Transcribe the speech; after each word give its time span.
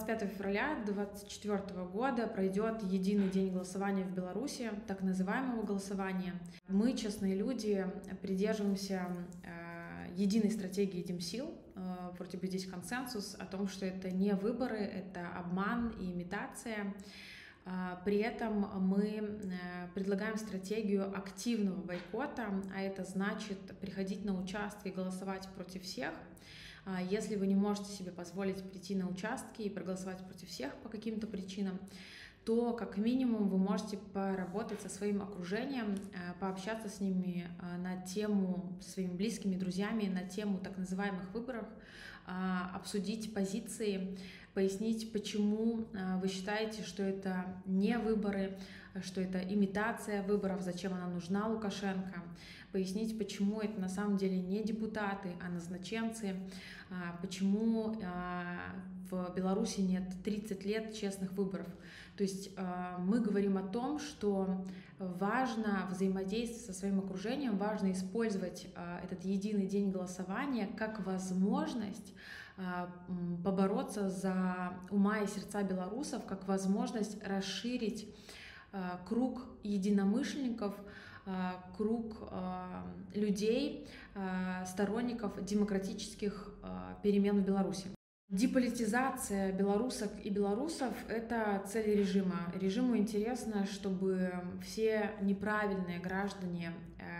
25 0.00 0.30
февраля 0.30 0.76
2024 0.86 1.84
года 1.84 2.26
пройдет 2.26 2.82
единый 2.82 3.28
день 3.28 3.52
голосования 3.52 4.04
в 4.04 4.14
Беларуси, 4.14 4.70
так 4.86 5.02
называемого 5.02 5.62
голосования. 5.62 6.34
Мы, 6.68 6.94
честные 6.94 7.36
люди, 7.36 7.86
придерживаемся 8.22 9.14
э, 9.44 10.06
единой 10.16 10.50
стратегии 10.52 11.02
Демсил. 11.02 11.52
Э, 11.76 12.12
вроде 12.18 12.38
бы 12.38 12.46
здесь 12.46 12.64
консенсус 12.66 13.36
о 13.38 13.44
том, 13.44 13.68
что 13.68 13.84
это 13.84 14.10
не 14.10 14.34
выборы, 14.34 14.78
это 14.78 15.28
обман 15.36 15.90
и 16.00 16.12
имитация. 16.12 16.94
Э, 17.66 17.96
при 18.04 18.18
этом 18.18 18.70
мы 18.80 19.38
предлагаем 19.94 20.38
стратегию 20.38 21.14
активного 21.14 21.82
бойкота, 21.82 22.48
а 22.74 22.80
это 22.80 23.04
значит 23.04 23.58
приходить 23.80 24.24
на 24.24 24.40
участки 24.40 24.88
и 24.88 24.92
голосовать 24.92 25.46
против 25.54 25.82
всех– 25.82 26.14
если 27.10 27.36
вы 27.36 27.46
не 27.46 27.54
можете 27.54 27.90
себе 27.92 28.10
позволить 28.10 28.62
прийти 28.62 28.94
на 28.94 29.08
участки 29.08 29.62
и 29.62 29.68
проголосовать 29.68 30.24
против 30.26 30.48
всех 30.48 30.74
по 30.76 30.88
каким-то 30.88 31.26
причинам, 31.26 31.78
то 32.44 32.72
как 32.72 32.96
минимум 32.96 33.48
вы 33.48 33.58
можете 33.58 33.98
поработать 33.98 34.80
со 34.80 34.88
своим 34.88 35.22
окружением, 35.22 35.94
э, 35.94 36.32
пообщаться 36.40 36.88
с 36.88 37.00
ними 37.00 37.46
э, 37.60 37.76
на 37.76 38.00
тему, 38.02 38.76
со 38.80 38.92
своими 38.92 39.12
близкими, 39.12 39.56
друзьями, 39.56 40.06
на 40.06 40.22
тему 40.22 40.58
так 40.58 40.76
называемых 40.78 41.32
выборов, 41.32 41.66
а, 42.26 42.70
обсудить 42.74 43.34
позиции, 43.34 44.16
пояснить, 44.54 45.12
почему 45.12 45.86
э, 45.92 46.18
вы 46.20 46.28
считаете, 46.28 46.82
что 46.82 47.02
это 47.02 47.46
не 47.66 47.98
выборы, 47.98 48.58
что 49.02 49.20
это 49.20 49.38
имитация 49.38 50.22
выборов, 50.22 50.62
зачем 50.62 50.94
она 50.94 51.06
нужна 51.06 51.46
Лукашенко, 51.46 52.22
пояснить, 52.72 53.18
почему 53.18 53.60
это 53.60 53.80
на 53.80 53.88
самом 53.88 54.16
деле 54.16 54.40
не 54.40 54.62
депутаты, 54.62 55.30
а 55.44 55.48
назначенцы, 55.48 56.36
а, 56.90 57.16
почему 57.20 57.96
а, 58.04 58.74
в 59.10 59.32
Беларуси 59.34 59.80
нет 59.80 60.04
30 60.24 60.64
лет 60.64 60.94
честных 60.94 61.32
выборов. 61.32 61.66
То 62.16 62.22
есть 62.22 62.50
а, 62.56 62.98
мы 62.98 63.20
говорим 63.20 63.58
о 63.58 63.62
том, 63.62 63.98
что 63.98 64.64
важно 64.98 65.88
взаимодействовать 65.90 66.66
со 66.66 66.72
своим 66.72 66.98
окружением, 66.98 67.56
важно 67.56 67.92
использовать 67.92 68.66
этот 69.02 69.24
единый 69.24 69.66
день 69.66 69.90
голосования 69.90 70.68
как 70.76 71.06
возможность 71.06 72.12
побороться 73.44 74.10
за 74.10 74.74
ума 74.90 75.18
и 75.18 75.26
сердца 75.26 75.62
белорусов, 75.62 76.26
как 76.26 76.46
возможность 76.46 77.22
расширить 77.24 78.14
круг 79.06 79.42
единомышленников, 79.62 80.74
а, 81.26 81.64
круг 81.76 82.16
а, 82.30 82.84
людей, 83.14 83.86
а, 84.14 84.64
сторонников 84.64 85.44
демократических 85.44 86.54
перемен 87.02 87.40
в 87.40 87.44
Беларуси. 87.44 87.86
Деполитизация 88.30 89.52
белорусок 89.52 90.10
и 90.22 90.30
белорусов— 90.30 90.94
это 91.08 91.62
цель 91.66 91.96
режима. 91.96 92.52
Режиму 92.54 92.96
интересно, 92.96 93.66
чтобы 93.66 94.32
все 94.62 95.10
неправильные 95.20 95.98
граждане, 95.98 96.72
э, 96.98 97.19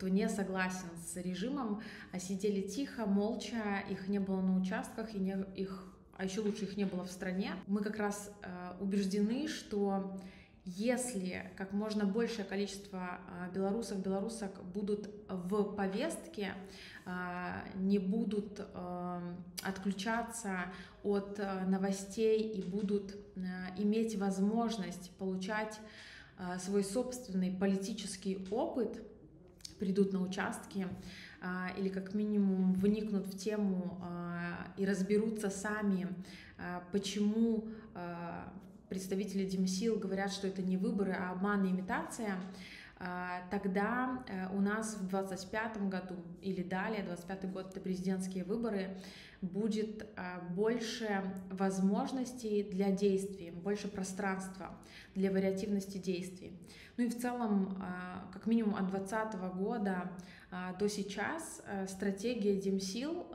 кто 0.00 0.08
не 0.08 0.30
согласен 0.30 0.88
с 0.96 1.14
режимом, 1.16 1.82
сидели 2.18 2.62
тихо, 2.62 3.04
молча, 3.04 3.84
их 3.90 4.08
не 4.08 4.18
было 4.18 4.40
на 4.40 4.58
участках, 4.58 5.14
и 5.14 5.18
не, 5.18 5.36
их, 5.54 5.94
а 6.16 6.24
еще 6.24 6.40
лучше 6.40 6.64
их 6.64 6.78
не 6.78 6.86
было 6.86 7.04
в 7.04 7.10
стране. 7.10 7.52
Мы 7.66 7.82
как 7.82 7.98
раз 7.98 8.32
э, 8.42 8.72
убеждены, 8.80 9.46
что 9.46 10.18
если 10.64 11.52
как 11.58 11.72
можно 11.72 12.06
большее 12.06 12.46
количество 12.46 13.18
а, 13.28 13.50
белорусов, 13.52 14.02
белорусок 14.02 14.64
будут 14.72 15.10
в 15.28 15.74
повестке, 15.74 16.54
а, 17.04 17.62
не 17.74 17.98
будут 17.98 18.58
а, 18.72 19.22
отключаться 19.62 20.72
от 21.02 21.38
новостей 21.66 22.40
и 22.40 22.62
будут 22.62 23.16
иметь 23.76 24.16
возможность 24.16 25.10
получать 25.18 25.78
свой 26.58 26.84
собственный 26.84 27.50
политический 27.50 28.46
опыт, 28.50 29.02
придут 29.80 30.12
на 30.12 30.22
участки 30.22 30.86
или 31.76 31.88
как 31.88 32.14
минимум 32.14 32.74
вникнут 32.74 33.26
в 33.26 33.36
тему 33.36 33.98
и 34.76 34.84
разберутся 34.84 35.50
сами, 35.50 36.06
почему 36.92 37.64
представители 38.90 39.46
Демсил 39.46 39.98
говорят, 39.98 40.32
что 40.32 40.48
это 40.48 40.60
не 40.60 40.76
выборы, 40.76 41.12
а 41.12 41.30
обман 41.30 41.64
и 41.64 41.70
имитация, 41.70 42.34
а, 42.34 42.40
тогда 43.50 44.22
э, 44.28 44.54
у 44.54 44.60
нас 44.60 44.96
в 44.96 45.08
2025 45.08 45.88
году 45.88 46.16
или 46.42 46.62
далее, 46.62 47.02
25 47.02 47.50
год 47.50 47.70
это 47.70 47.80
президентские 47.80 48.44
выборы, 48.44 48.98
будет 49.40 50.06
а, 50.16 50.40
больше 50.50 51.22
возможностей 51.50 52.62
для 52.62 52.90
действий, 52.90 53.50
больше 53.50 53.88
пространства 53.88 54.76
для 55.14 55.30
вариативности 55.30 55.96
действий. 55.96 56.52
Ну 56.98 57.04
и 57.04 57.08
в 57.08 57.18
целом, 57.18 57.78
а, 57.80 58.28
как 58.34 58.44
минимум 58.44 58.74
от 58.74 58.90
2020 58.90 59.40
года 59.56 60.12
до 60.78 60.88
сейчас 60.88 61.62
э, 61.64 61.86
стратегия 61.86 62.60
Демсил, 62.60 63.28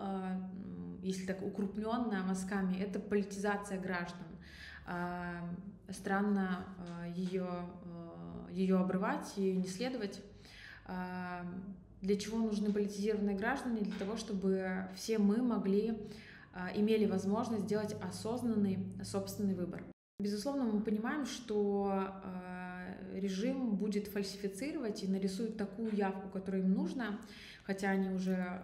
если 1.02 1.26
так 1.26 1.42
укрупненная 1.42 2.24
мазками, 2.24 2.76
это 2.76 3.00
политизация 3.00 3.80
граждан. 3.80 4.28
Странно 5.90 6.66
ее, 7.16 7.48
ее 8.56 8.78
обрывать, 8.78 9.38
ее 9.38 9.56
не 9.56 9.68
следовать. 9.68 10.22
Для 12.02 12.16
чего 12.18 12.38
нужны 12.38 12.72
политизированные 12.72 13.36
граждане? 13.36 13.82
Для 13.82 13.98
того, 14.00 14.18
чтобы 14.18 14.88
все 14.96 15.18
мы 15.18 15.42
могли, 15.42 15.98
имели 16.76 17.06
возможность 17.06 17.66
сделать 17.66 17.96
осознанный 18.02 18.80
собственный 19.04 19.56
выбор. 19.56 19.84
Безусловно, 20.20 20.64
мы 20.64 20.82
понимаем, 20.82 21.26
что 21.26 22.08
режим 23.14 23.76
будет 23.76 24.08
фальсифицировать 24.08 25.04
и 25.04 25.08
нарисует 25.08 25.58
такую 25.58 25.96
явку, 25.96 26.30
которую 26.30 26.64
им 26.64 26.74
нужно, 26.74 27.20
хотя 27.64 27.90
они 27.90 28.10
уже 28.10 28.62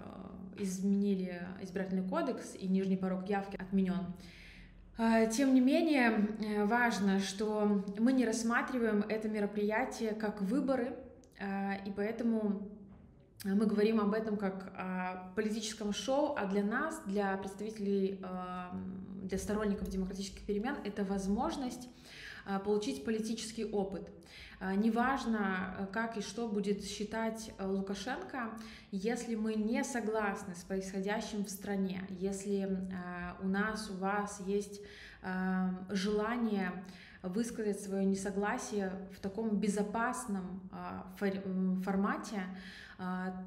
изменили 0.57 1.41
избирательный 1.61 2.07
кодекс 2.07 2.55
и 2.55 2.67
нижний 2.67 2.97
порог 2.97 3.27
явки 3.27 3.57
отменен. 3.57 4.13
А, 4.97 5.25
тем 5.25 5.53
не 5.53 5.61
менее, 5.61 6.27
э, 6.39 6.65
важно, 6.65 7.19
что 7.19 7.83
мы 7.97 8.13
не 8.13 8.25
рассматриваем 8.25 9.03
это 9.07 9.29
мероприятие 9.29 10.11
как 10.11 10.41
выборы, 10.41 10.95
а, 11.39 11.75
и 11.85 11.91
поэтому 11.91 12.69
мы 13.43 13.65
говорим 13.65 13.99
об 13.99 14.13
этом 14.13 14.37
как 14.37 14.71
о 14.77 15.31
политическом 15.35 15.93
шоу, 15.93 16.35
а 16.37 16.45
для 16.45 16.63
нас, 16.63 17.01
для 17.07 17.35
представителей, 17.37 18.23
для 19.23 19.37
сторонников 19.39 19.89
демократических 19.89 20.45
перемен, 20.45 20.75
это 20.83 21.03
возможность 21.03 21.89
получить 22.63 23.05
политический 23.05 23.65
опыт. 23.65 24.09
А, 24.63 24.75
неважно, 24.75 25.75
э, 25.79 25.87
как 25.91 26.17
и 26.17 26.21
что 26.21 26.47
будет 26.47 26.85
считать 26.85 27.51
э, 27.57 27.65
Лукашенко, 27.65 28.51
если 28.91 29.33
мы 29.33 29.55
не 29.55 29.83
согласны 29.83 30.53
с 30.53 30.63
происходящим 30.63 31.45
в 31.45 31.49
стране, 31.49 32.03
если 32.09 32.69
у 33.41 33.47
нас, 33.47 33.89
у 33.89 33.95
вас 33.95 34.39
есть 34.45 34.81
желание 35.89 36.83
высказать 37.21 37.79
свое 37.79 38.05
несогласие 38.05 38.91
в 39.15 39.19
таком 39.19 39.59
безопасном 39.59 40.69
формате, 41.83 42.43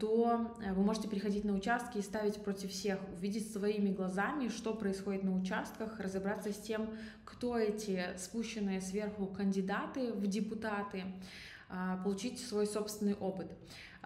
то 0.00 0.56
э, 0.60 0.72
вы 0.72 0.82
можете 0.82 1.08
приходить 1.08 1.44
на 1.44 1.54
участки 1.54 1.98
и 1.98 2.02
ставить 2.02 2.42
против 2.42 2.70
всех, 2.70 2.98
увидеть 3.16 3.52
своими 3.52 3.90
глазами, 3.90 4.48
что 4.48 4.74
происходит 4.74 5.22
на 5.22 5.34
участках, 5.34 6.00
разобраться 6.00 6.52
с 6.52 6.58
тем, 6.58 6.90
кто 7.24 7.56
эти 7.56 8.16
спущенные 8.16 8.80
сверху 8.80 9.26
кандидаты 9.26 10.12
в 10.12 10.26
депутаты, 10.26 11.04
а, 11.04 11.14
получить 12.04 12.40
свой 12.40 12.66
собственный 12.66 13.14
опыт. 13.14 13.48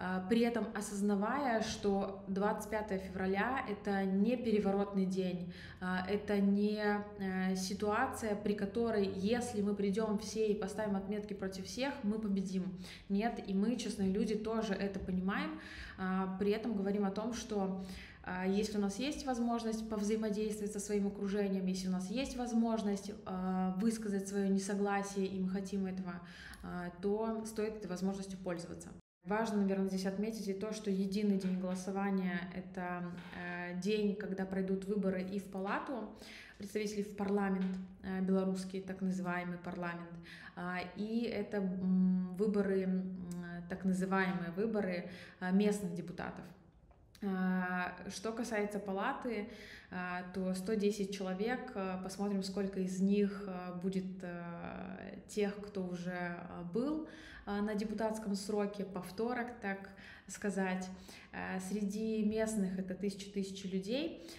А, 0.01 0.25
при 0.29 0.39
этом 0.39 0.65
осознавая, 0.73 1.61
что 1.61 2.23
25 2.29 3.01
февраля— 3.01 3.65
это 3.69 4.05
не 4.05 4.37
переворотный 4.37 5.05
день, 5.05 5.51
а, 5.81 6.05
это 6.07 6.39
не 6.39 6.81
э, 7.19 7.55
ситуация, 7.57 8.33
при 8.33 8.53
которой, 8.53 9.11
если 9.13 9.61
мы 9.61 9.75
придем 9.75 10.17
все 10.17 10.47
и 10.47 10.53
поставим 10.53 10.95
отметки 10.95 11.33
против 11.33 11.65
всех, 11.65 11.93
мы 12.03 12.17
победим. 12.17 12.79
Нет, 13.09 13.43
и 13.45 13.53
мы, 13.53 13.75
честные 13.75 14.09
люди, 14.09 14.35
тоже 14.35 14.73
это 14.73 14.99
понимаем, 14.99 15.59
при 16.39 16.51
этом 16.51 16.77
говорим 16.77 17.03
о 17.03 17.11
том, 17.11 17.33
что 17.33 17.83
если 18.47 18.77
у 18.77 18.81
нас 18.81 18.99
есть 18.99 19.25
возможность 19.25 19.87
повзаимодействовать 19.89 20.73
со 20.73 20.79
своим 20.79 21.07
окружением, 21.07 21.65
если 21.65 21.87
у 21.87 21.91
нас 21.91 22.09
есть 22.09 22.37
возможность 22.37 23.11
высказать 23.77 24.27
свое 24.27 24.49
несогласие, 24.49 25.25
и 25.25 25.39
мы 25.39 25.49
хотим 25.49 25.85
этого, 25.85 26.21
то 27.01 27.43
стоит 27.45 27.77
этой 27.77 27.87
возможностью 27.87 28.37
пользоваться. 28.37 28.89
Важно, 29.25 29.57
наверное, 29.57 29.89
здесь 29.89 30.05
отметить 30.05 30.47
и 30.47 30.53
то, 30.53 30.73
что 30.73 30.89
единый 30.89 31.37
день 31.37 31.59
голосования— 31.59 32.39
это 32.55 33.03
э, 33.37 33.79
день, 33.79 34.15
когда 34.15 34.45
пройдут 34.45 34.85
выборы 34.85 35.21
и 35.21 35.39
в 35.39 35.43
палату 35.43 36.09
представителей 36.57 37.03
в 37.03 37.15
парламент, 37.15 37.77
э, 38.01 38.21
белорусский 38.21 38.81
так 38.81 39.01
называемый 39.01 39.57
парламент, 39.57 40.09
э, 40.55 40.77
и 40.95 41.23
это 41.25 41.61
выборы, 41.61 43.03
так 43.69 43.83
называемые 43.83 44.51
выборы 44.55 45.09
местных 45.51 45.93
депутатов. 45.93 46.43
Что 47.21 48.31
касается 48.31 48.79
палаты, 48.79 49.49
то 50.33 50.53
110 50.53 51.13
человек, 51.13 51.75
посмотрим, 52.03 52.43
сколько 52.43 52.79
из 52.79 53.01
них 53.01 53.47
будет 53.81 54.05
тех, 55.27 55.55
кто 55.67 55.85
уже 55.85 56.37
был 56.73 57.09
на 57.45 57.75
депутатском 57.75 58.35
сроке, 58.35 58.85
повторок, 58.85 59.47
так 59.61 59.89
сказать. 60.27 60.87
Среди 61.69 62.23
местных 62.23 62.79
это 62.79 62.93
тысячи-тысячи 62.93 63.67
людей. 63.67 64.29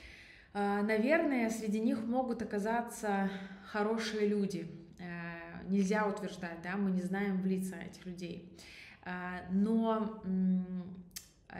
Наверное, 0.54 1.50
среди 1.50 1.80
них 1.80 2.02
могут 2.04 2.40
оказаться 2.42 3.30
хорошие 3.66 4.26
люди. 4.26 4.70
Нельзя 5.68 6.06
утверждать, 6.06 6.62
да, 6.62 6.76
мы 6.76 6.90
не 6.90 7.02
знаем 7.02 7.42
в 7.42 7.46
лица 7.46 7.76
этих 7.76 8.06
людей. 8.06 8.56
Но 9.50 10.22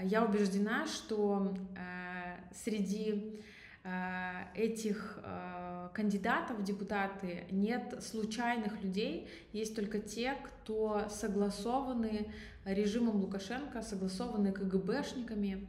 я 0.02 0.25
убеждена, 0.25 0.87
что 0.87 1.54
э, 1.76 2.37
среди 2.54 3.40
э, 3.82 4.44
этих 4.54 5.19
э, 5.22 5.88
кандидатов 5.92 6.62
депутаты 6.62 7.44
нет 7.50 8.02
случайных 8.02 8.82
людей, 8.82 9.28
есть 9.52 9.75
только 9.75 9.98
те, 9.98 10.37
кто 10.44 11.08
согласованы 11.08 12.32
режимом 12.64 13.16
Лукашенко, 13.16 13.82
согласованы 13.82 14.52
КГБшниками, 14.52 15.66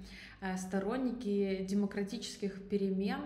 сторонники 0.57 1.65
демократических 1.67 2.67
перемен, 2.67 3.21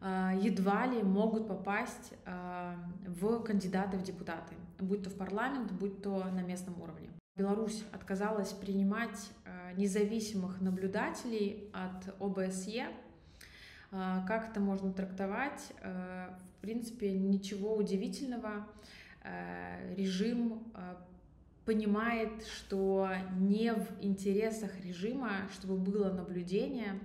едва 0.00 0.86
ли 0.86 1.02
могут 1.02 1.46
попасть 1.46 2.12
в 2.24 3.42
кандидаты 3.44 3.98
в 3.98 4.02
депутаты, 4.02 4.54
будь 4.80 5.04
то 5.04 5.10
в 5.10 5.14
парламент, 5.14 5.70
будь 5.72 6.02
то 6.02 6.24
на 6.24 6.42
местном 6.42 6.80
уровне. 6.80 7.08
Беларусь 7.38 7.84
отказалась 7.92 8.52
принимать 8.52 9.30
э, 9.44 9.72
независимых 9.76 10.60
наблюдателей 10.60 11.70
от 11.72 12.20
ОБСЕ. 12.20 12.88
Э, 13.92 14.22
как 14.26 14.50
это 14.50 14.58
можно 14.58 14.92
трактовать? 14.92 15.72
Э, 15.80 16.30
в 16.36 16.60
принципе, 16.60 17.12
ничего 17.12 17.76
удивительного. 17.76 18.66
Режим 19.96 20.72
понимает, 21.68 22.32
что 22.46 23.10
не 23.38 23.74
в 23.74 23.86
интересах 24.00 24.70
режима, 24.82 25.48
чтобы 25.52 25.76
было 25.76 26.10
наблюдение, 26.10 26.98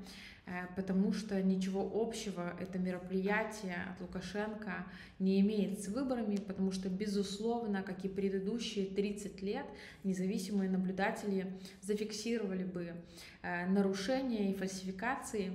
Э, 0.45 0.65
потому 0.75 1.13
что 1.13 1.42
ничего 1.42 1.89
общего 1.94 2.54
это 2.60 2.77
мероприятие 2.77 3.77
от 3.92 4.01
Лукашенко 4.01 4.86
не 5.19 5.39
имеет 5.39 5.81
с 5.81 5.88
выборами, 5.88 6.36
потому 6.36 6.71
что, 6.71 6.89
безусловно, 6.89 7.81
как 7.81 8.04
и 8.04 8.10
предыдущие 8.10 8.88
30 8.88 9.42
лет, 9.42 9.65
независимые 10.04 10.69
наблюдатели 10.69 11.57
зафиксировали 11.81 12.65
бы 12.65 12.94
э, 13.42 13.68
нарушения 13.68 14.51
и 14.51 14.56
фальсификации. 14.56 15.54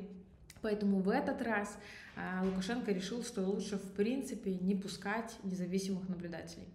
Поэтому 0.63 1.01
в 1.01 1.11
этот 1.11 1.43
раз 1.43 1.79
э, 2.17 2.45
Лукашенко 2.47 2.91
решил, 2.91 3.23
что 3.23 3.43
лучше 3.43 3.77
в 3.77 3.93
принципе 3.93 4.55
не 4.55 4.75
пускать 4.75 5.37
независимых 5.43 6.09
наблюдателей. 6.09 6.69